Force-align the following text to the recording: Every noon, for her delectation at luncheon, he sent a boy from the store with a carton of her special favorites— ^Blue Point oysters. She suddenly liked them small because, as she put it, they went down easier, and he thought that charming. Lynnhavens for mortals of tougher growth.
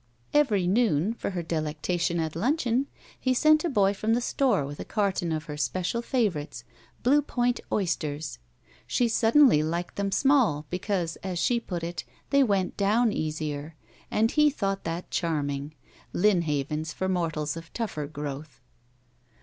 Every 0.33 0.65
noon, 0.65 1.13
for 1.13 1.29
her 1.29 1.43
delectation 1.43 2.19
at 2.19 2.35
luncheon, 2.35 2.87
he 3.19 3.35
sent 3.35 3.63
a 3.63 3.69
boy 3.69 3.93
from 3.93 4.15
the 4.15 4.19
store 4.19 4.65
with 4.65 4.79
a 4.79 4.83
carton 4.83 5.31
of 5.31 5.43
her 5.43 5.57
special 5.57 6.01
favorites— 6.01 6.63
^Blue 7.03 7.21
Point 7.27 7.59
oysters. 7.71 8.39
She 8.87 9.07
suddenly 9.07 9.61
liked 9.61 9.97
them 9.97 10.11
small 10.11 10.65
because, 10.71 11.17
as 11.17 11.37
she 11.37 11.59
put 11.59 11.83
it, 11.83 12.03
they 12.31 12.41
went 12.41 12.77
down 12.77 13.11
easier, 13.13 13.75
and 14.09 14.31
he 14.31 14.49
thought 14.49 14.85
that 14.85 15.11
charming. 15.11 15.75
Lynnhavens 16.15 16.95
for 16.95 17.07
mortals 17.07 17.55
of 17.55 17.71
tougher 17.71 18.07
growth. 18.07 18.59